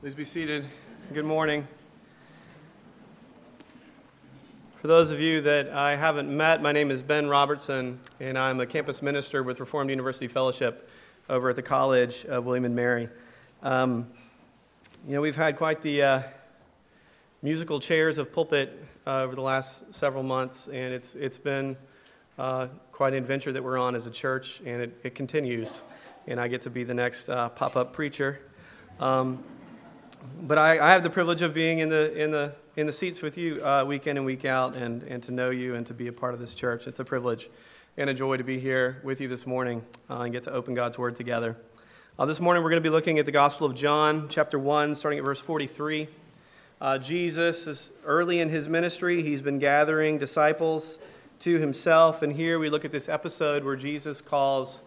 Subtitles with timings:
[0.00, 0.64] Please be seated.
[1.12, 1.66] Good morning.
[4.80, 8.60] For those of you that I haven't met, my name is Ben Robertson, and I'm
[8.60, 10.88] a campus minister with Reformed University Fellowship
[11.28, 13.08] over at the College of William and Mary.
[13.64, 14.06] Um,
[15.04, 16.22] you know, we've had quite the uh,
[17.42, 21.76] musical chairs of pulpit uh, over the last several months, and it's, it's been
[22.38, 25.82] uh, quite an adventure that we're on as a church, and it, it continues.
[26.28, 28.38] And I get to be the next uh, pop up preacher.
[29.00, 29.42] Um,
[30.42, 33.22] but I, I, have the privilege of being in the, in the, in the seats
[33.22, 35.94] with you uh, week in and week out and, and to know you and to
[35.94, 36.86] be a part of this church.
[36.86, 37.50] It's a privilege
[37.96, 40.74] and a joy to be here with you this morning uh, and get to open
[40.74, 41.56] God's Word together.
[42.18, 44.94] Uh, this morning we're going to be looking at the Gospel of John, chapter 1,
[44.94, 46.08] starting at verse 43.
[46.80, 50.98] Uh, Jesus is early in his ministry, he's been gathering disciples
[51.40, 52.22] to himself.
[52.22, 54.82] And here we look at this episode where Jesus calls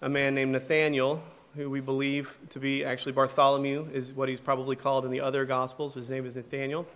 [0.00, 1.22] a man named Nathanael
[1.56, 5.44] who we believe to be actually Bartholomew, is what he's probably called in the other
[5.44, 5.94] Gospels.
[5.94, 6.86] His name is Nathaniel.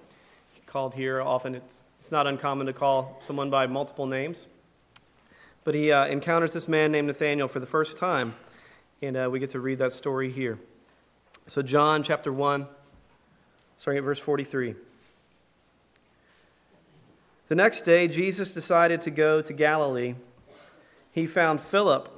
[0.66, 4.48] Called here often, it's, it's not uncommon to call someone by multiple names.
[5.62, 8.34] But he uh, encounters this man named Nathaniel for the first time,
[9.02, 10.59] and uh, we get to read that story here.
[11.46, 12.66] So, John chapter 1,
[13.76, 14.74] starting at verse 43.
[17.48, 20.14] The next day, Jesus decided to go to Galilee.
[21.12, 22.13] He found Philip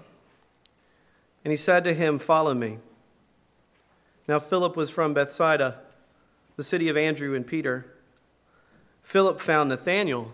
[1.47, 2.79] and he said to him, Follow me.
[4.27, 5.79] Now, Philip was from Bethsaida,
[6.57, 7.87] the city of Andrew and Peter.
[9.05, 10.33] Philip found Nathanael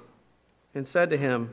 [0.75, 1.53] and said to him,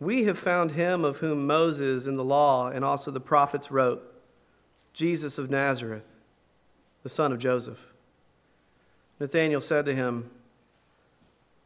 [0.00, 4.02] We have found him of whom Moses in the law and also the prophets wrote,
[4.94, 6.10] Jesus of Nazareth,
[7.02, 7.92] the son of Joseph.
[9.20, 10.30] Nathanael said to him,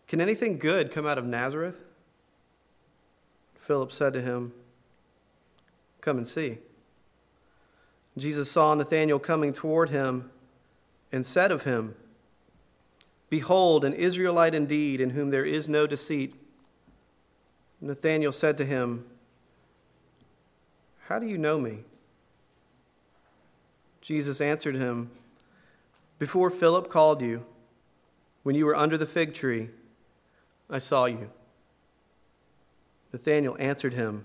[0.08, 1.84] Can anything good come out of Nazareth?
[3.54, 4.52] Philip said to him,
[6.08, 6.56] Come and see.
[8.16, 10.30] Jesus saw Nathanael coming toward him
[11.12, 11.96] and said of him,
[13.28, 16.34] Behold, an Israelite indeed, in whom there is no deceit.
[17.82, 19.04] Nathanael said to him,
[21.08, 21.80] How do you know me?
[24.00, 25.10] Jesus answered him,
[26.18, 27.44] Before Philip called you,
[28.44, 29.68] when you were under the fig tree,
[30.70, 31.28] I saw you.
[33.12, 34.24] Nathanael answered him,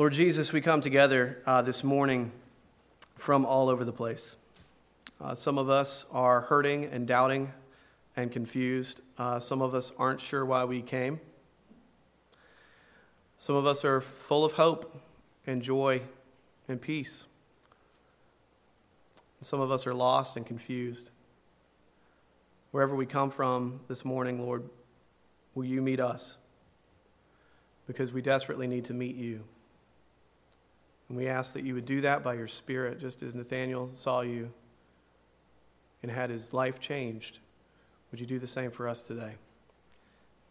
[0.00, 2.32] Lord Jesus, we come together uh, this morning
[3.16, 4.36] from all over the place.
[5.20, 7.52] Uh, some of us are hurting and doubting
[8.16, 9.02] and confused.
[9.18, 11.20] Uh, some of us aren't sure why we came.
[13.38, 15.02] Some of us are full of hope
[15.46, 16.00] and joy
[16.66, 17.26] and peace.
[19.42, 21.10] Some of us are lost and confused.
[22.70, 24.64] Wherever we come from this morning, Lord,
[25.54, 26.38] will you meet us?
[27.86, 29.44] Because we desperately need to meet you.
[31.10, 34.20] And we ask that you would do that by your Spirit, just as Nathanael saw
[34.20, 34.52] you
[36.04, 37.40] and had his life changed.
[38.10, 39.32] Would you do the same for us today?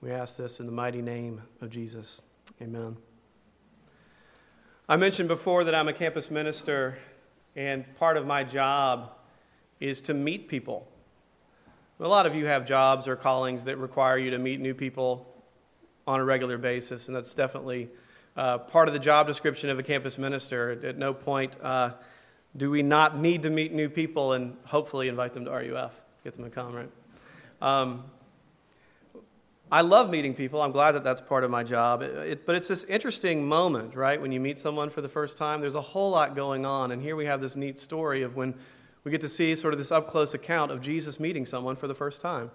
[0.01, 2.21] We ask this in the mighty name of Jesus.
[2.61, 2.97] Amen.
[4.89, 6.97] I mentioned before that I'm a campus minister,
[7.55, 9.11] and part of my job
[9.79, 10.89] is to meet people.
[12.01, 15.25] A lot of you have jobs or callings that require you to meet new people
[16.05, 17.87] on a regular basis, and that's definitely
[18.39, 20.79] uh, part of the job description of a campus minister.
[20.83, 21.91] At, no point uh,
[22.55, 25.91] do we not need to meet new people and hopefully invite them to RUF,
[26.23, 26.89] get them to come, right?
[27.61, 28.05] Um,
[29.69, 30.61] I love meeting people.
[30.61, 32.01] I'm glad that that's part of my job.
[32.01, 34.19] It, it, but it's this interesting moment, right?
[34.19, 36.91] When you meet someone for the first time, there's a whole lot going on.
[36.91, 38.55] And here we have this neat story of when
[39.03, 41.89] we get to see sort of this up close account of Jesus meeting someone for
[41.89, 42.51] the first time.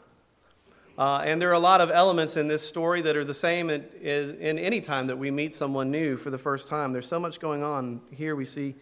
[0.97, 3.69] Uh, and there are a lot of elements in this story that are the same
[3.69, 6.93] in, in any time that we meet someone new for the first time.
[6.93, 8.01] There's so much going on.
[8.13, 8.77] Here we see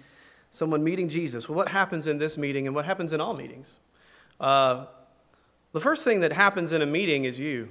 [0.50, 1.48] someone meeting Jesus.
[1.48, 3.78] Well, what happens in this meeting and what happens in all meetings?
[4.38, 4.86] Uh,
[5.72, 7.70] the first thing that happens in a meeting is you.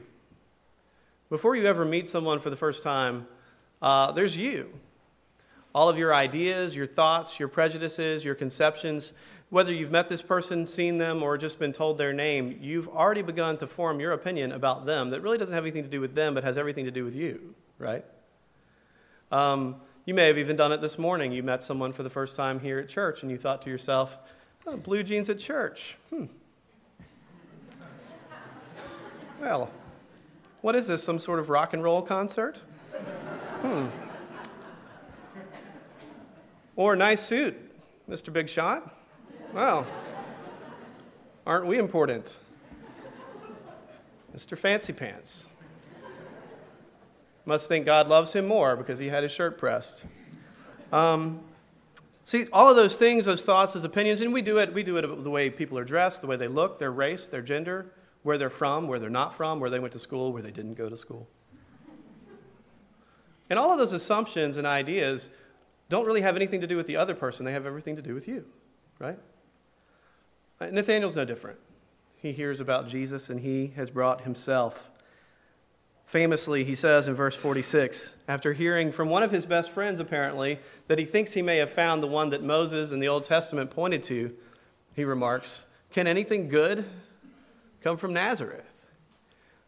[1.30, 3.28] Before you ever meet someone for the first time,
[3.80, 4.74] uh, there's you.
[5.74, 9.14] All of your ideas, your thoughts, your prejudices, your conceptions,
[9.52, 13.22] whether you've met this person, seen them, or just been told their name, you've already
[13.22, 16.16] begun to form your opinion about them that really doesn't have anything to do with
[16.16, 18.06] them, but has everything to do with you, right?
[19.30, 19.76] Um,
[20.06, 21.34] you may have even done it this morning.
[21.34, 24.18] You met someone for the first time here at church, and you thought to yourself,
[24.66, 25.98] Oh, blue jeans at church.
[26.12, 26.26] Hmm.
[29.42, 29.70] Well,
[30.62, 31.04] what is this?
[31.04, 32.62] Some sort of rock and roll concert?
[33.62, 33.88] Hmm.
[36.78, 37.58] Or a nice suit,
[38.10, 38.32] Mr.
[38.32, 39.01] Big Shot.
[39.54, 39.86] Well,
[41.46, 42.38] aren't we important?
[44.34, 44.58] Mr.
[44.58, 45.48] Fancy Pants.
[47.44, 50.06] Must think God loves him more because he had his shirt pressed.
[50.94, 51.42] Um,
[52.24, 54.74] see, all of those things, those thoughts, those opinions, and we do it.
[54.74, 57.42] We do it the way people are dressed, the way they look, their race, their
[57.42, 57.92] gender,
[58.24, 60.76] where they're from, where they're not from, where they went to school, where they didn't
[60.76, 61.28] go to school.
[63.50, 65.30] And all of those assumptions and ideas
[65.90, 67.46] don't really have anything to do with the other person.
[67.46, 68.46] They have everything to do with you,
[68.98, 69.20] right?
[70.62, 71.58] Uh, Nathaniel's no different.
[72.18, 74.92] He hears about Jesus and he has brought himself.
[76.06, 80.60] Famously, he says in verse 46, after hearing from one of his best friends, apparently,
[80.88, 83.72] that he thinks he may have found the one that Moses in the Old Testament
[83.72, 84.36] pointed to,
[84.94, 86.86] he remarks, Can anything good
[87.82, 88.86] come from Nazareth?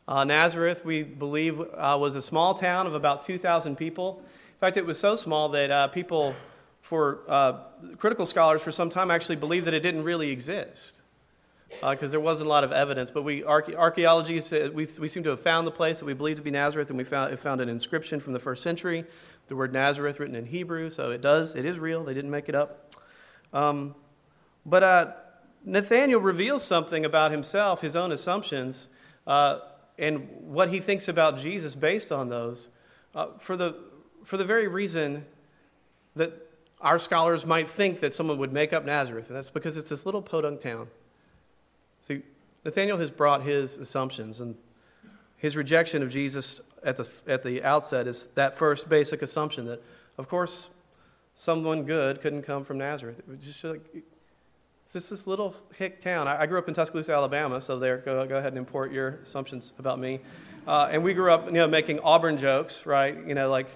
[0.07, 4.19] Uh, Nazareth, we believe, uh, was a small town of about 2,000 people.
[4.19, 6.35] In fact, it was so small that uh, people,
[6.93, 7.53] for uh,
[7.97, 11.01] critical scholars for some time, actually believed that it didn't really exist
[11.81, 13.09] because uh, there wasn't a lot of evidence.
[13.09, 14.39] But we archaeology
[14.75, 16.97] we, we seem to have found the place that we believe to be Nazareth, and
[16.99, 19.05] we found, found an inscription from the first century,
[19.47, 20.91] the word Nazareth written in Hebrew.
[20.91, 22.03] So it does, it is real.
[22.03, 22.93] They didn't make it up.
[23.53, 23.95] Um,
[24.63, 25.13] but uh,
[25.65, 28.87] Nathaniel reveals something about himself, his own assumptions,
[29.25, 29.61] uh,
[29.97, 32.67] and what he thinks about Jesus based on those,
[33.15, 33.77] uh, for, the,
[34.23, 35.25] for the very reason
[36.15, 36.52] that
[36.83, 40.05] our scholars might think that someone would make up Nazareth, and that's because it's this
[40.05, 40.87] little podunk town.
[42.01, 42.21] See,
[42.65, 44.55] Nathaniel has brought his assumptions, and
[45.37, 49.81] his rejection of Jesus at the, at the outset is that first basic assumption that,
[50.17, 50.69] of course,
[51.35, 53.19] someone good couldn't come from Nazareth.
[53.19, 53.81] It was just like,
[54.83, 56.27] it's just this little hick town.
[56.27, 59.19] I, I, grew up in Tuscaloosa, Alabama, so there, go, go ahead and import your
[59.23, 60.19] assumptions about me.
[60.67, 63.15] Uh, and we grew up, you know, making Auburn jokes, right?
[63.25, 63.67] You know, like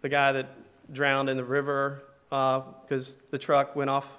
[0.00, 0.48] the guy that
[0.92, 4.18] drowned in the river because uh, the truck went off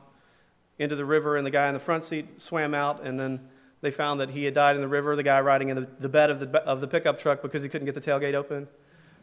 [0.78, 3.40] into the river, and the guy in the front seat swam out, and then
[3.82, 6.10] they found that he had died in the river, the guy riding in the, the
[6.10, 8.68] bed of the, of the pickup truck because he couldn't get the tailgate open,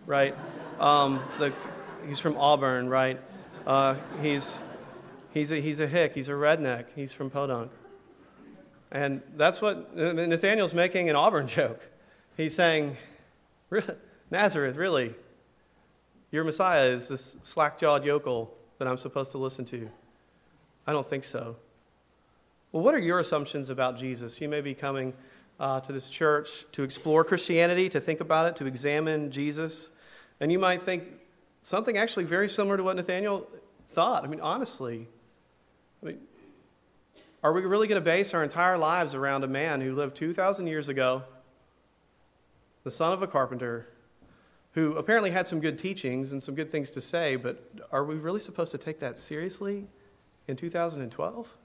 [0.06, 0.35] right?
[0.79, 1.52] Um, the,
[2.06, 3.20] he's from Auburn, right?
[3.67, 4.58] Uh, he's,
[5.35, 7.73] he's, a, he's a hick, he's a redneck, he's from Podunk.
[8.93, 11.81] And that's what Nathaniel's making an Auburn joke.
[12.37, 12.96] He's saying,
[14.31, 15.17] Nazareth, really?
[16.31, 19.90] Your Messiah is this slack jawed yokel that I'm supposed to listen to.
[20.86, 21.56] I don't think so.
[22.72, 24.40] Well, what are your assumptions about Jesus?
[24.40, 25.14] You may be coming
[25.58, 29.90] uh, to this church to explore Christianity, to think about it, to examine Jesus,
[30.40, 31.04] and you might think
[31.62, 33.46] something actually very similar to what Nathaniel
[33.90, 34.25] thought.
[34.25, 35.08] I mean, honestly,
[36.02, 36.19] I mean,
[37.42, 40.66] are we really going to base our entire lives around a man who lived 2,000
[40.66, 41.22] years ago,
[42.84, 43.88] the son of a carpenter,
[44.73, 48.17] who apparently had some good teachings and some good things to say, but are we
[48.17, 49.87] really supposed to take that seriously?
[50.49, 51.56] in 2012?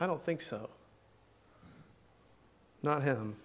[0.00, 0.70] I don't think so.
[2.82, 3.36] Not him.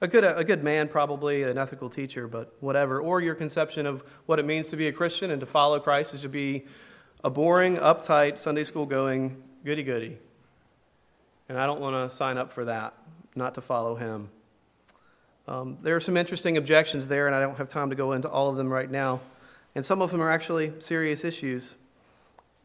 [0.00, 3.00] A good, a good man, probably, an ethical teacher, but whatever.
[3.00, 6.14] Or your conception of what it means to be a Christian and to follow Christ
[6.14, 6.66] is to be
[7.22, 10.18] a boring, uptight, Sunday school going goody goody.
[11.48, 12.94] And I don't want to sign up for that,
[13.34, 14.30] not to follow him.
[15.48, 18.28] Um, there are some interesting objections there, and I don't have time to go into
[18.28, 19.20] all of them right now.
[19.74, 21.74] And some of them are actually serious issues.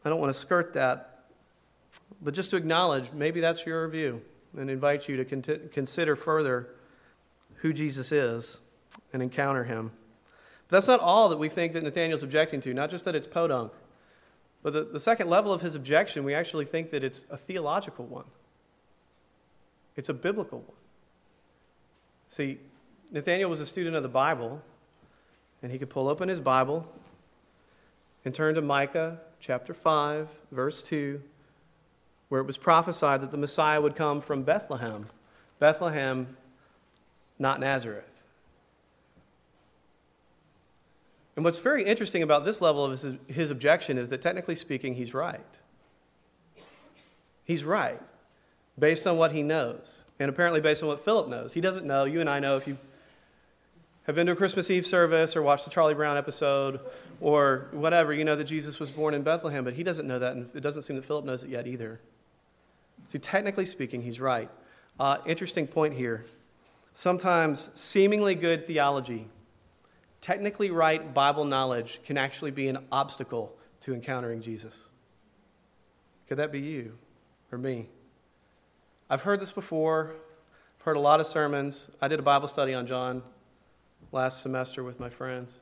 [0.04, 1.24] I don't want to skirt that,
[2.20, 4.20] but just to acknowledge maybe that's your view
[4.54, 6.68] and invite you to con- consider further
[7.56, 8.58] who Jesus is
[9.14, 9.90] and encounter him.
[10.68, 13.26] But that's not all that we think that Nathaniel's objecting to, not just that it's
[13.26, 13.72] podunk.
[14.62, 18.04] But the, the second level of his objection, we actually think that it's a theological
[18.04, 18.26] one.
[19.96, 20.76] It's a biblical one.
[22.28, 22.58] See,
[23.14, 24.60] Nathaniel was a student of the Bible,
[25.62, 26.84] and he could pull open his Bible
[28.24, 31.22] and turn to Micah chapter 5, verse 2,
[32.28, 35.06] where it was prophesied that the Messiah would come from Bethlehem.
[35.60, 36.36] Bethlehem,
[37.38, 38.24] not Nazareth.
[41.36, 44.96] And what's very interesting about this level of his, his objection is that technically speaking,
[44.96, 45.40] he's right.
[47.44, 48.02] He's right,
[48.76, 51.52] based on what he knows, and apparently based on what Philip knows.
[51.52, 52.06] He doesn't know.
[52.06, 52.76] You and I know if you
[54.04, 56.80] have been to a Christmas Eve service or watched the Charlie Brown episode
[57.20, 60.32] or whatever, you know that Jesus was born in Bethlehem, but he doesn't know that,
[60.32, 62.00] and it doesn't seem that Philip knows it yet either.
[63.06, 64.50] So, technically speaking, he's right.
[65.00, 66.24] Uh, interesting point here.
[66.92, 69.26] Sometimes seemingly good theology,
[70.20, 74.90] technically right Bible knowledge can actually be an obstacle to encountering Jesus.
[76.28, 76.96] Could that be you
[77.50, 77.88] or me?
[79.08, 80.14] I've heard this before.
[80.78, 81.88] I've heard a lot of sermons.
[82.00, 83.22] I did a Bible study on John
[84.12, 85.60] last semester with my friends.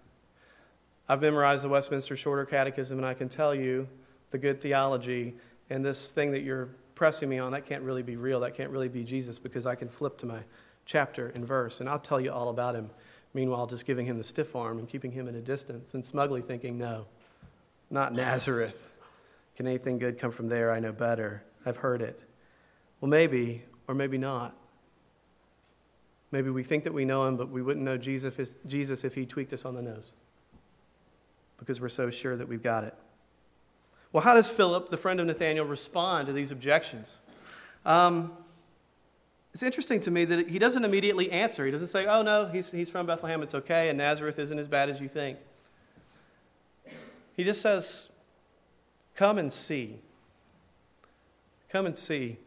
[1.09, 3.89] I've memorized the Westminster Shorter Catechism, and I can tell you
[4.31, 5.35] the good theology
[5.71, 8.41] and this thing that you're pressing me on, that can't really be real.
[8.41, 10.41] That can't really be Jesus because I can flip to my
[10.85, 12.91] chapter and verse, and I'll tell you all about him.
[13.35, 16.43] Meanwhile, just giving him the stiff arm and keeping him at a distance and smugly
[16.43, 17.07] thinking, no,
[17.91, 18.89] not Nazareth.
[19.57, 20.71] Can anything good come from there?
[20.71, 21.43] I know better.
[21.65, 22.21] I've heard it.
[23.01, 24.57] Well, maybe, or maybe not.
[26.33, 29.53] Maybe we think that we know him, but we wouldn't know Jesus if, he tweaked
[29.53, 30.13] us on the nose
[31.59, 32.95] because we're so sure that we've got it.
[34.13, 37.19] Well, how does Philip, the friend of Nathanael, respond to these objections?
[37.85, 38.33] Um,
[39.53, 41.67] it's interesting to me that he doesn't immediately answer.
[41.67, 44.67] He doesn't say, oh, no, he's, he's from Bethlehem, it's okay, and Nazareth isn't as
[44.67, 45.39] bad as you think.
[47.35, 48.09] He just says,
[49.15, 49.99] come and see.
[51.69, 52.39] Come and see.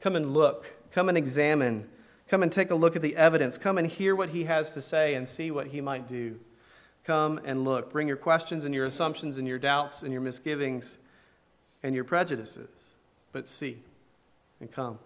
[0.00, 0.74] Come and look.
[0.92, 1.88] Come and examine.
[2.30, 3.58] Come and take a look at the evidence.
[3.58, 6.38] Come and hear what he has to say and see what he might do.
[7.02, 7.90] Come and look.
[7.90, 10.98] Bring your questions and your assumptions and your doubts and your misgivings
[11.82, 12.94] and your prejudices,
[13.32, 13.82] but see
[14.60, 15.00] and come.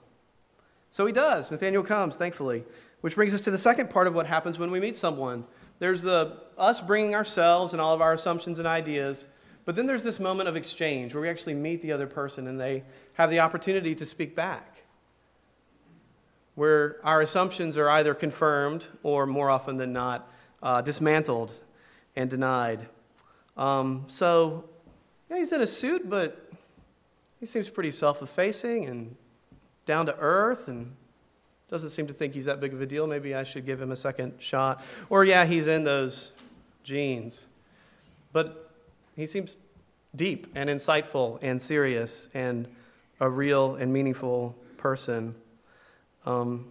[0.91, 1.51] So he does.
[1.51, 2.63] Nathaniel comes, thankfully,
[3.01, 5.47] which brings us to the second part of what happens when we meet someone.
[5.79, 9.29] There's the us bringing ourselves and all of our assumptions and ideas,
[9.65, 12.61] but then there's this moment of exchange where we actually meet the other person and
[12.61, 14.74] they have the opportunity to speak back.
[16.55, 20.31] Where our assumptions are either confirmed or, more often than not,
[20.63, 21.53] uh, dismantled
[22.15, 22.87] and denied.
[23.57, 24.65] Um, so,
[25.31, 26.51] yeah, he's in a suit, but
[27.41, 29.17] he seems pretty self effacing and
[29.87, 30.95] down to earth and
[31.71, 33.07] doesn't seem to think he's that big of a deal.
[33.07, 34.85] Maybe I should give him a second shot.
[35.11, 36.31] Or, yeah, he's in those
[36.85, 37.47] jeans.
[38.33, 38.71] But
[39.17, 39.57] he seems
[40.15, 42.69] deep and insightful and serious and
[43.21, 45.35] a real and meaningful person.
[46.27, 46.67] Um,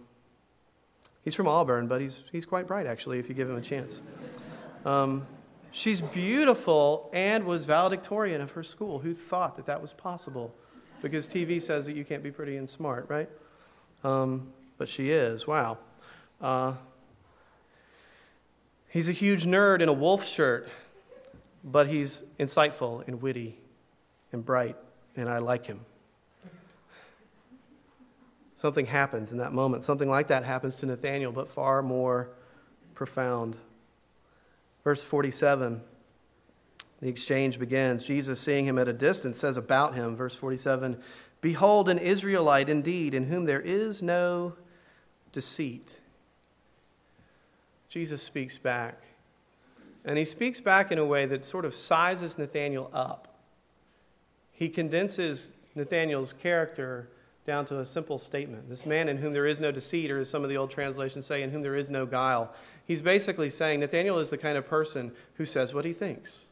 [1.22, 4.00] he's from Auburn, but he's, he's quite bright, actually, if you give him a chance.
[4.84, 5.26] Um,
[5.70, 8.98] she's beautiful and was valedictorian of her school.
[8.98, 10.54] Who thought that that was possible?
[11.04, 13.28] because TV says that you can't be pretty and smart, right?
[14.02, 15.46] Um, but she is.
[15.46, 15.76] Wow.
[16.40, 16.72] Uh,
[18.88, 20.66] he's a huge nerd in a wolf shirt,
[21.62, 23.58] but he's insightful and witty
[24.32, 24.78] and bright,
[25.14, 25.80] and I like him.
[28.64, 29.82] Something happens in that moment.
[29.82, 32.30] Something like that happens to Nathaniel, but far more
[32.94, 33.58] profound.
[34.84, 35.82] Verse 47.
[37.02, 38.06] The exchange begins.
[38.06, 40.96] Jesus, seeing him at a distance, says about him, verse 47
[41.42, 44.54] Behold, an Israelite indeed, in whom there is no
[45.30, 46.00] deceit.
[47.90, 48.98] Jesus speaks back.
[50.06, 53.28] And he speaks back in a way that sort of sizes Nathaniel up.
[54.52, 57.10] He condenses Nathaniel's character
[57.44, 58.68] down to a simple statement.
[58.68, 61.26] This man in whom there is no deceit, or as some of the old translations
[61.26, 62.52] say, in whom there is no guile.
[62.86, 66.46] He's basically saying Nathaniel is the kind of person who says what he thinks.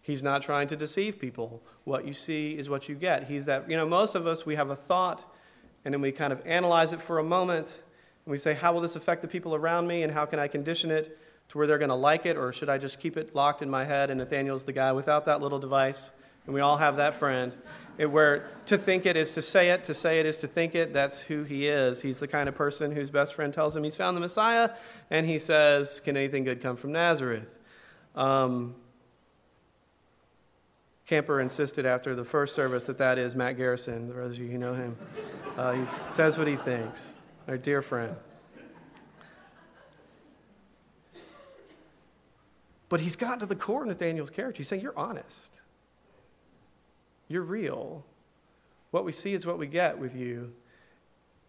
[0.00, 1.62] He's not trying to deceive people.
[1.84, 3.24] What you see is what you get.
[3.24, 5.24] He's that, you know, most of us, we have a thought
[5.84, 7.80] and then we kind of analyze it for a moment
[8.24, 10.48] and we say, how will this affect the people around me and how can I
[10.48, 13.34] condition it to where they're going to like it or should I just keep it
[13.34, 14.10] locked in my head?
[14.10, 16.12] And Nathaniel's the guy without that little device.
[16.46, 17.52] And we all have that friend.
[17.96, 20.74] It, where to think it is to say it, to say it is to think
[20.74, 20.92] it.
[20.92, 22.02] That's who he is.
[22.02, 24.70] He's the kind of person whose best friend tells him he's found the Messiah,
[25.10, 27.54] and he says, Can anything good come from Nazareth?
[28.16, 28.74] Um,
[31.06, 34.58] Camper insisted after the first service that that is Matt Garrison, those of you who
[34.58, 34.96] know him.
[35.56, 37.12] Uh, he says what he thinks,
[37.46, 38.16] our dear friend.
[42.88, 44.58] But he's gotten to the core of Nathaniel's character.
[44.58, 45.60] He's saying, You're honest.
[47.28, 48.04] You're real.
[48.90, 50.52] What we see is what we get with you.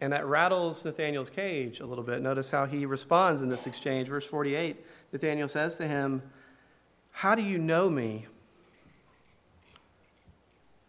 [0.00, 2.20] And that rattles Nathaniel's cage a little bit.
[2.20, 4.08] Notice how he responds in this exchange.
[4.08, 4.76] Verse 48
[5.12, 6.22] Nathaniel says to him,
[7.10, 8.26] How do you know me?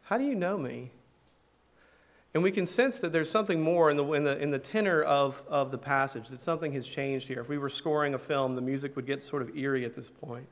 [0.03, 0.91] How do you know me?
[2.33, 5.01] And we can sense that there's something more in the, in the, in the tenor
[5.01, 7.41] of, of the passage, that something has changed here.
[7.41, 10.09] If we were scoring a film, the music would get sort of eerie at this
[10.09, 10.47] point,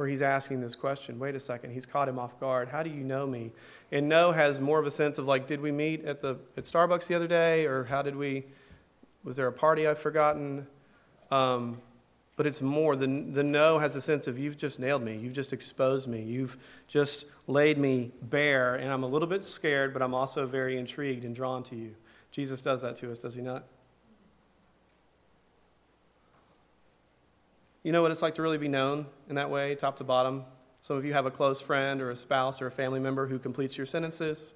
[0.00, 2.70] where he's asking this question wait a second, he's caught him off guard.
[2.70, 3.52] How do you know me?
[3.92, 6.64] And no has more of a sense of like, did we meet at, the, at
[6.64, 7.66] Starbucks the other day?
[7.66, 8.46] Or how did we,
[9.24, 10.66] was there a party I've forgotten?
[11.30, 11.82] Um,
[12.36, 12.96] but it's more.
[12.96, 15.18] The, the no has a sense of you've just nailed me.
[15.18, 16.22] You've just exposed me.
[16.22, 16.56] You've
[16.88, 18.76] just laid me bare.
[18.76, 21.94] And I'm a little bit scared, but I'm also very intrigued and drawn to you.
[22.32, 23.64] Jesus does that to us, does he not?
[27.82, 30.44] You know what it's like to really be known in that way, top to bottom?
[30.82, 33.38] Some of you have a close friend or a spouse or a family member who
[33.38, 34.52] completes your sentences.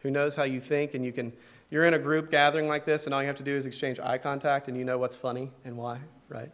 [0.00, 1.32] who knows how you think, and you can,
[1.70, 3.98] you're in a group gathering like this, and all you have to do is exchange
[3.98, 6.52] eye contact, and you know what's funny and why, right?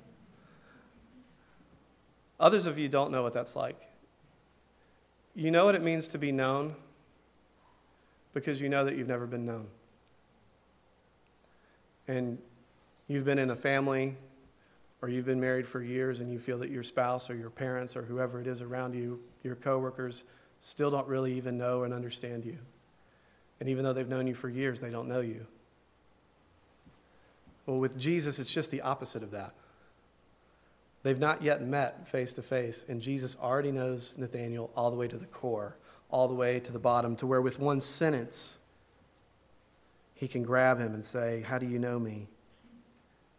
[2.41, 3.81] Others of you don't know what that's like.
[5.35, 6.75] You know what it means to be known
[8.33, 9.67] because you know that you've never been known.
[12.09, 12.39] And
[13.09, 14.17] you've been in a family
[15.05, 17.95] or you've been married for years and you feel that your spouse or your parents
[17.95, 20.25] or whoever it is around you, your coworkers,
[20.61, 22.57] still don't really even know and understand you.
[23.61, 25.47] And even though they've known you for years, they don't know you.
[27.67, 29.53] Well, with Jesus, it's just the opposite of that.
[31.03, 35.07] They've not yet met face to face, and Jesus already knows Nathanael all the way
[35.07, 35.77] to the core,
[36.09, 38.59] all the way to the bottom, to where with one sentence,
[40.15, 42.27] he can grab him and say, How do you know me?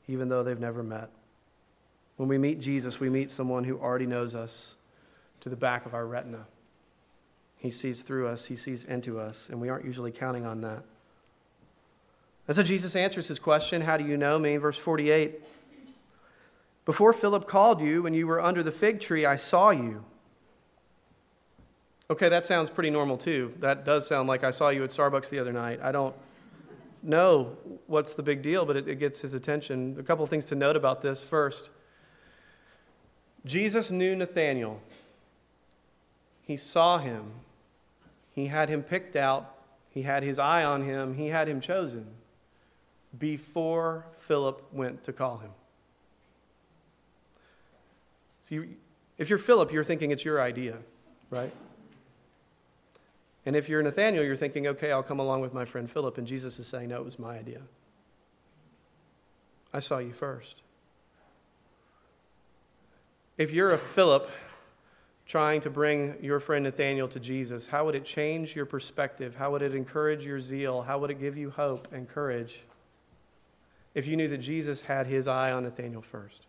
[0.07, 1.09] Even though they've never met.
[2.17, 4.75] When we meet Jesus, we meet someone who already knows us
[5.41, 6.45] to the back of our retina.
[7.57, 10.83] He sees through us, He sees into us, and we aren't usually counting on that.
[12.47, 14.57] And so Jesus answers his question How do you know me?
[14.57, 15.41] Verse 48
[16.85, 20.05] Before Philip called you, when you were under the fig tree, I saw you.
[22.09, 23.53] Okay, that sounds pretty normal too.
[23.59, 25.79] That does sound like I saw you at Starbucks the other night.
[25.81, 26.15] I don't
[27.01, 27.57] know
[27.87, 29.95] what's the big deal, but it, it gets his attention.
[29.99, 31.23] A couple things to note about this.
[31.23, 31.71] First,
[33.45, 34.81] Jesus knew Nathanael.
[36.41, 37.31] He saw him.
[38.33, 39.55] He had him picked out.
[39.89, 41.15] He had his eye on him.
[41.15, 42.07] He had him chosen
[43.17, 45.51] before Philip went to call him.
[48.41, 48.59] See,
[49.17, 50.77] if you're Philip, you're thinking it's your idea,
[51.29, 51.51] right?
[53.45, 56.17] And if you're Nathaniel, you're thinking, okay, I'll come along with my friend Philip.
[56.17, 57.61] And Jesus is saying, no, it was my idea.
[59.73, 60.61] I saw you first.
[63.37, 64.29] If you're a Philip
[65.25, 69.35] trying to bring your friend Nathaniel to Jesus, how would it change your perspective?
[69.35, 70.81] How would it encourage your zeal?
[70.81, 72.63] How would it give you hope and courage
[73.93, 76.47] if you knew that Jesus had his eye on Nathaniel first?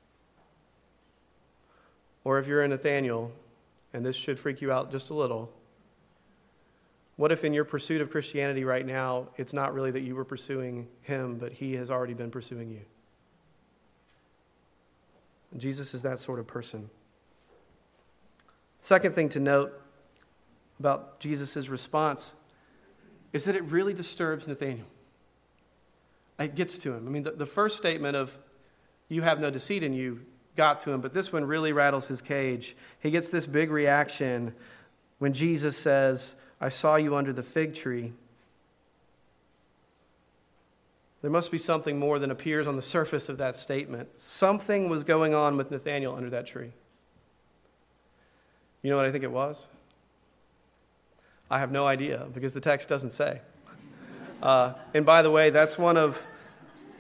[2.23, 3.33] Or if you're a Nathaniel,
[3.93, 5.53] and this should freak you out just a little,
[7.17, 10.25] what if in your pursuit of Christianity right now, it's not really that you were
[10.25, 12.83] pursuing him, but he has already been pursuing you?
[15.57, 16.91] Jesus is that sort of person.
[18.81, 19.73] Second thing to note
[20.79, 22.35] about Jesus' response
[23.33, 24.87] is that it really disturbs Nathaniel.
[26.39, 27.07] It gets to him.
[27.07, 28.37] I mean, the, the first statement of,
[29.09, 30.21] you have no deceit in you,
[30.55, 32.77] got to him, but this one really rattles his cage.
[33.01, 34.55] He gets this big reaction
[35.19, 38.13] when Jesus says, I saw you under the fig tree.
[41.27, 44.09] There must be something more than appears on the surface of that statement.
[44.15, 46.71] Something was going on with Nathaniel under that tree.
[48.81, 49.67] You know what I think it was?
[51.51, 53.41] I have no idea because the text doesn't say.
[54.41, 56.23] Uh, and by the way, that's one of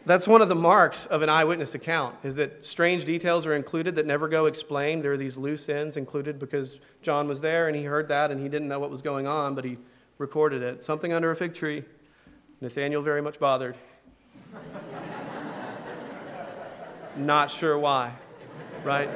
[0.06, 3.94] that's one of the marks of an eyewitness account is that strange details are included
[3.94, 5.04] that never go explained.
[5.04, 8.40] There are these loose ends included because John was there and he heard that and
[8.40, 9.78] he didn't know what was going on, but he
[10.18, 10.82] recorded it.
[10.82, 11.84] Something under a fig tree.
[12.60, 13.76] Nathaniel very much bothered.
[17.16, 18.12] Not sure why,
[18.84, 19.08] right?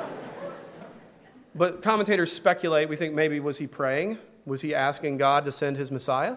[1.55, 2.89] But commentators speculate.
[2.89, 4.19] We think maybe was he praying?
[4.47, 6.37] Was he asking God to send his Messiah?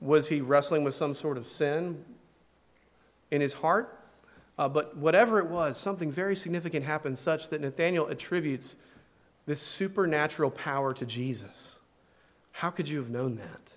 [0.00, 2.04] Was he wrestling with some sort of sin?
[3.30, 3.98] in his heart.
[4.58, 8.76] Uh, but whatever it was, something very significant happened such that Nathanael attributes
[9.44, 11.78] this supernatural power to Jesus.
[12.52, 13.75] How could you have known that?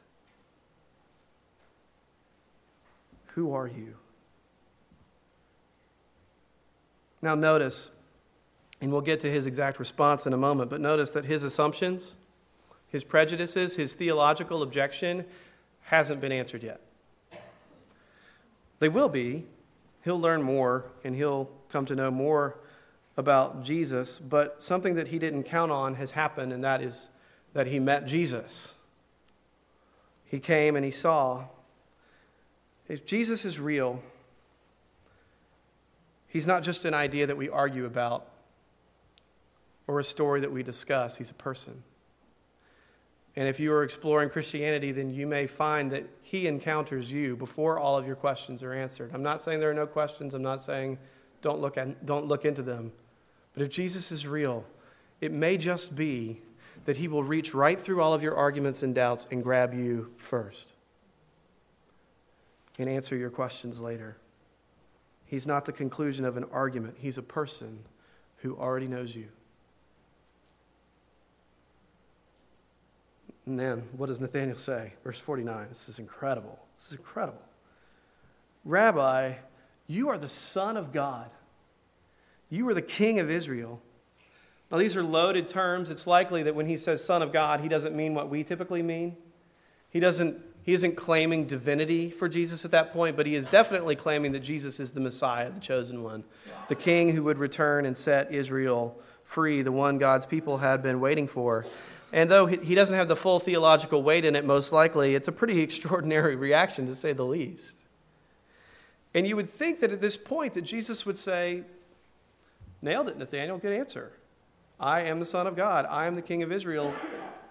[3.39, 3.95] Who are you?
[7.21, 7.89] Now, notice,
[8.81, 12.17] and we'll get to his exact response in a moment, but notice that his assumptions,
[12.89, 15.23] his prejudices, his theological objection
[15.83, 16.81] hasn't been answered yet.
[18.79, 19.45] They will be.
[20.03, 22.57] He'll learn more and he'll come to know more
[23.15, 27.07] about Jesus, but something that he didn't count on has happened, and that is
[27.53, 28.73] that he met Jesus.
[30.25, 31.45] He came and he saw.
[32.89, 34.01] If Jesus is real,
[36.27, 38.27] he's not just an idea that we argue about
[39.87, 41.83] or a story that we discuss, he's a person.
[43.35, 47.79] And if you are exploring Christianity, then you may find that He encounters you before
[47.79, 49.11] all of your questions are answered.
[49.13, 50.33] I'm not saying there are no questions.
[50.33, 50.97] I'm not saying
[51.41, 52.91] don't look, at, don't look into them.
[53.53, 54.65] But if Jesus is real,
[55.21, 56.41] it may just be
[56.85, 60.11] that He will reach right through all of your arguments and doubts and grab you
[60.17, 60.73] first
[62.79, 64.17] and answer your questions later.
[65.25, 67.79] He's not the conclusion of an argument, He's a person
[68.37, 69.27] who already knows you.
[73.45, 74.93] And then, what does Nathanael say?
[75.03, 75.67] Verse 49.
[75.69, 76.59] This is incredible.
[76.77, 77.41] This is incredible.
[78.63, 79.33] Rabbi,
[79.87, 81.31] you are the Son of God.
[82.49, 83.81] You are the King of Israel.
[84.71, 85.89] Now, these are loaded terms.
[85.89, 88.83] It's likely that when he says Son of God, he doesn't mean what we typically
[88.83, 89.17] mean.
[89.89, 93.95] He doesn't he isn't claiming divinity for Jesus at that point, but he is definitely
[93.95, 96.23] claiming that Jesus is the Messiah, the chosen one,
[96.67, 100.99] the king who would return and set Israel free, the one God's people had been
[100.99, 101.65] waiting for.
[102.11, 105.31] And though he doesn't have the full theological weight in it, most likely, it's a
[105.31, 107.77] pretty extraordinary reaction, to say the least.
[109.13, 111.63] And you would think that at this point that Jesus would say,
[112.81, 114.13] Nailed it, Nathaniel, good answer.
[114.79, 115.85] I am the Son of God.
[115.89, 116.93] I am the King of Israel.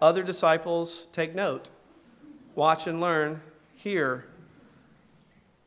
[0.01, 1.68] Other disciples take note
[2.59, 3.40] watch and learn,
[3.77, 4.27] hear.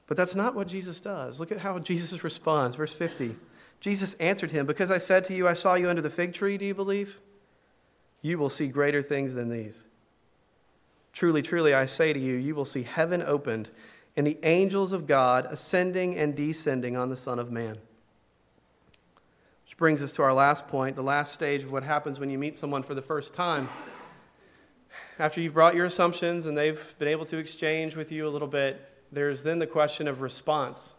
[0.08, 1.40] But that's not what Jesus does.
[1.40, 2.76] Look at how Jesus responds.
[2.76, 3.38] Verse 50.
[3.80, 6.58] Jesus answered him, Because I said to you, I saw you under the fig tree,
[6.58, 7.18] do you believe?
[8.22, 9.88] You will see greater things than these.
[11.14, 13.70] Truly, truly, I say to you, you will see heaven opened
[14.18, 17.78] and the angels of God ascending and descending on the Son of Man.
[19.64, 22.38] Which brings us to our last point, the last stage of what happens when you
[22.38, 23.70] meet someone for the first time
[25.20, 28.48] after you've brought your assumptions and they've been able to exchange with you a little
[28.48, 30.94] bit, there's then the question of response.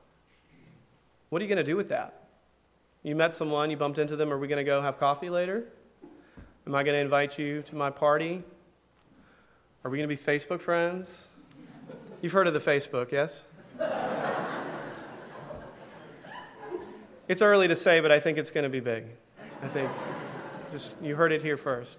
[1.30, 2.28] What are you going to do with that?
[3.02, 5.64] You met someone, you bumped into them, are we going to go have coffee later?
[6.66, 8.42] Am I going to invite you to my party?
[9.84, 11.28] Are we going to be Facebook friends?
[12.20, 13.44] You've heard of the Facebook, yes?
[17.26, 19.06] It's early to say, but I think it's going to be big.
[19.62, 19.90] I think
[20.70, 21.98] just you heard it here first.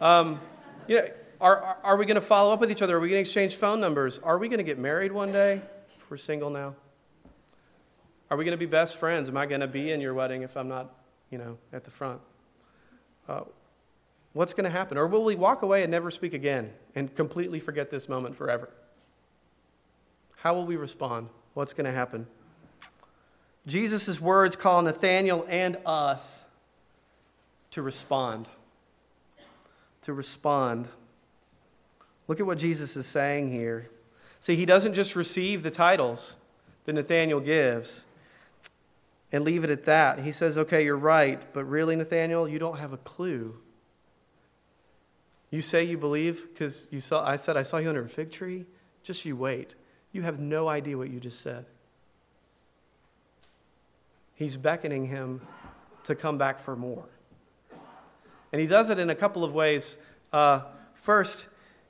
[0.00, 0.40] Um,
[0.86, 1.08] you know,
[1.40, 2.96] are, are, are we going to follow up with each other?
[2.96, 4.18] Are we going to exchange phone numbers?
[4.18, 5.62] Are we going to get married one day
[5.96, 6.74] if we're single now?
[8.30, 9.28] Are we going to be best friends?
[9.28, 10.94] Am I going to be in your wedding if I'm not,
[11.30, 12.20] you know, at the front?
[13.28, 13.42] Uh,
[14.32, 14.98] what's going to happen?
[14.98, 18.70] Or will we walk away and never speak again and completely forget this moment forever?
[20.36, 21.28] How will we respond?
[21.54, 22.26] What's going to happen?
[23.66, 26.44] Jesus' words call Nathanael and us
[27.70, 28.48] to respond.
[30.02, 30.88] To respond.
[32.28, 33.88] Look at what Jesus is saying here.
[34.40, 36.36] See, he doesn't just receive the titles
[36.84, 38.04] that Nathaniel gives
[39.32, 40.20] and leave it at that.
[40.20, 43.56] He says, okay, you're right, but really, Nathaniel, you don't have a clue.
[45.50, 48.30] You say you believe because you saw I said I saw you under a fig
[48.30, 48.66] tree.
[49.02, 49.74] Just you wait.
[50.12, 51.64] You have no idea what you just said.
[54.34, 55.40] He's beckoning him
[56.04, 57.04] to come back for more.
[58.52, 59.96] And he does it in a couple of ways.
[60.32, 60.62] Uh,
[60.94, 61.46] first,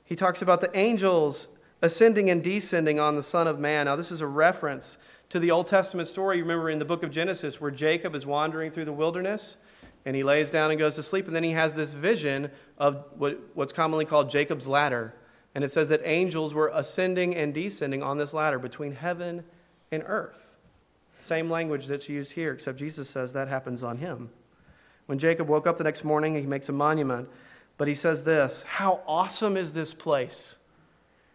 [0.09, 1.49] he talks about the angels
[1.83, 3.85] ascending and descending on the Son of Man.
[3.85, 4.97] Now, this is a reference
[5.29, 6.37] to the Old Testament story.
[6.37, 9.57] You remember in the book of Genesis where Jacob is wandering through the wilderness
[10.05, 13.05] and he lays down and goes to sleep, and then he has this vision of
[13.17, 15.13] what, what's commonly called Jacob's ladder.
[15.53, 19.43] And it says that angels were ascending and descending on this ladder between heaven
[19.91, 20.55] and earth.
[21.19, 24.31] Same language that's used here, except Jesus says that happens on him.
[25.05, 27.29] When Jacob woke up the next morning, he makes a monument
[27.79, 30.57] but he says this How awesome is this place!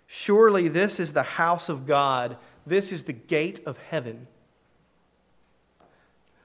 [0.07, 4.29] Surely this is the house of God, this is the gate of heaven.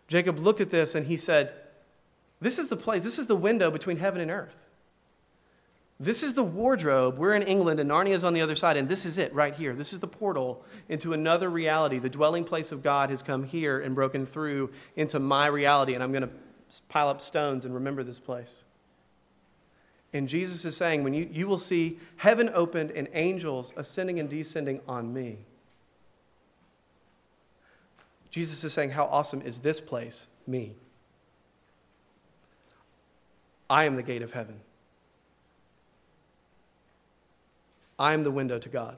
[0.07, 1.53] Jacob looked at this and he said,
[2.41, 4.55] This is the place, this is the window between heaven and earth.
[5.99, 7.17] This is the wardrobe.
[7.17, 9.53] We're in England and Narnia is on the other side, and this is it right
[9.53, 9.75] here.
[9.75, 11.99] This is the portal into another reality.
[11.99, 16.01] The dwelling place of God has come here and broken through into my reality, and
[16.01, 16.31] I'm going to
[16.87, 18.63] pile up stones and remember this place.
[20.13, 24.29] And Jesus is saying, when you, you will see heaven opened and angels ascending and
[24.29, 25.39] descending on me.
[28.31, 30.75] Jesus is saying, How awesome is this place, me?
[33.69, 34.61] I am the gate of heaven.
[37.97, 38.97] I am the window to God.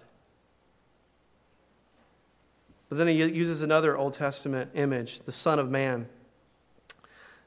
[2.88, 6.08] But then he uses another Old Testament image, the Son of Man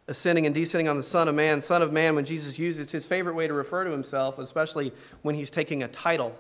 [0.06, 1.60] ascending and descending on the Son of Man.
[1.60, 5.34] Son of Man, when Jesus uses his favorite way to refer to himself, especially when
[5.34, 6.36] he's taking a title.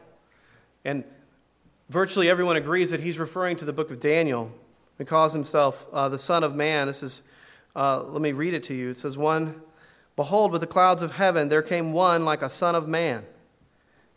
[0.84, 1.04] And
[1.88, 4.52] virtually everyone agrees that he's referring to the book of Daniel.
[4.98, 6.86] He calls himself uh, the Son of Man.
[6.86, 7.22] This is,
[7.74, 8.90] uh, let me read it to you.
[8.90, 9.62] It says, One,
[10.14, 13.24] behold, with the clouds of heaven there came one like a Son of Man.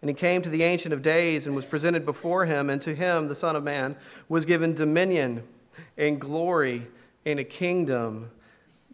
[0.02, 2.94] And he came to the Ancient of Days and was presented before him, and to
[2.94, 3.96] him, the Son of Man,
[4.30, 5.44] was given dominion
[5.98, 6.88] and glory
[7.26, 8.30] and a kingdom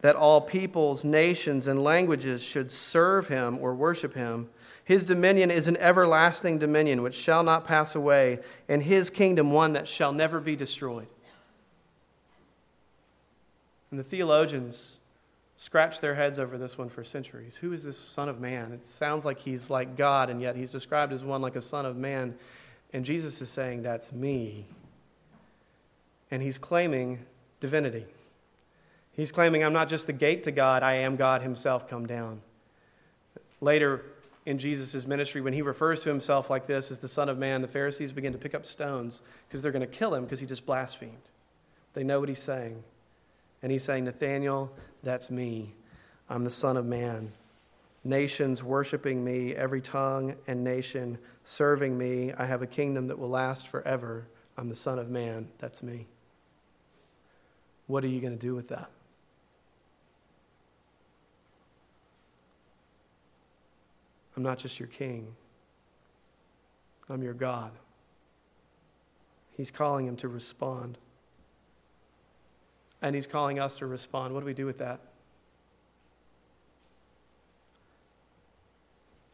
[0.04, 4.50] that all peoples, nations, and languages should serve him or worship him.
[4.84, 9.72] His dominion is an everlasting dominion which shall not pass away, and his kingdom one
[9.74, 11.08] that shall never be destroyed.
[13.92, 15.00] And the theologians
[15.56, 17.56] scratched their heads over this one for centuries.
[17.56, 18.74] Who is this Son of Man?
[18.74, 21.86] It sounds like he's like God, and yet he's described as one like a Son
[21.86, 22.36] of Man.
[22.92, 24.66] And Jesus is saying, That's me.
[26.30, 27.20] And he's claiming
[27.62, 28.06] divinity.
[29.16, 32.42] He's claiming, I'm not just the gate to God, I am God himself come down.
[33.62, 34.04] Later
[34.46, 37.62] in Jesus' ministry, when he refers to himself like this as the Son of Man,
[37.62, 40.46] the Pharisees begin to pick up stones because they're going to kill him because he
[40.46, 41.14] just blasphemed.
[41.94, 42.84] They know what he's saying.
[43.62, 44.72] And he's saying, Nathanael,
[45.04, 45.74] that's me.
[46.30, 47.32] I'm the Son of Man.
[48.04, 52.34] Nations worshiping me, every tongue and nation serving me.
[52.34, 54.28] I have a kingdom that will last forever.
[54.58, 55.48] I'm the Son of Man.
[55.60, 56.08] That's me.
[57.88, 58.90] What are you going to do with that?
[64.36, 65.36] I'm not just your king,
[67.10, 67.72] I'm your God.
[69.56, 70.98] He's calling him to respond.
[73.02, 74.34] And he's calling us to respond.
[74.34, 75.00] What do we do with that?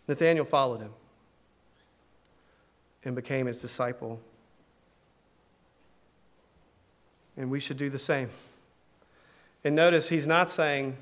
[0.07, 0.91] Nathanael followed him
[3.05, 4.19] and became his disciple.
[7.37, 8.29] And we should do the same.
[9.63, 10.97] And notice he's not saying,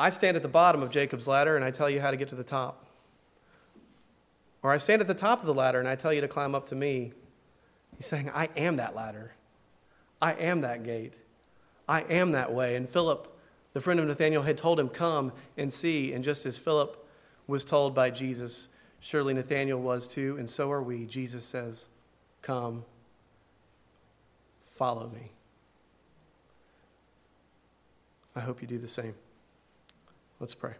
[0.00, 2.28] I stand at the bottom of Jacob's ladder and I tell you how to get
[2.28, 2.86] to the top.
[4.62, 6.54] Or I stand at the top of the ladder and I tell you to climb
[6.54, 7.12] up to me.
[7.96, 9.34] He's saying, I am that ladder.
[10.22, 11.14] I am that gate.
[11.86, 12.76] I am that way.
[12.76, 13.36] And Philip,
[13.74, 16.14] the friend of Nathanael, had told him, Come and see.
[16.14, 17.06] And just as Philip
[17.46, 18.68] was told by Jesus,
[19.00, 21.04] surely Nathanael was too, and so are we.
[21.04, 21.88] Jesus says,
[22.40, 22.84] Come,
[24.64, 25.32] follow me.
[28.34, 29.14] I hope you do the same.
[30.40, 30.72] Let's pray.